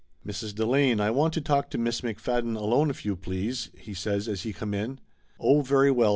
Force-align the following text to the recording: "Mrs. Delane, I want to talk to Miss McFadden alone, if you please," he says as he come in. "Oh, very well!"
"Mrs. 0.25 0.55
Delane, 0.55 0.99
I 0.99 1.11
want 1.11 1.31
to 1.35 1.41
talk 1.41 1.69
to 1.69 1.77
Miss 1.77 2.01
McFadden 2.01 2.55
alone, 2.55 2.89
if 2.89 3.05
you 3.05 3.15
please," 3.15 3.69
he 3.77 3.93
says 3.93 4.27
as 4.27 4.41
he 4.41 4.51
come 4.51 4.73
in. 4.73 4.99
"Oh, 5.39 5.61
very 5.61 5.91
well!" 5.91 6.09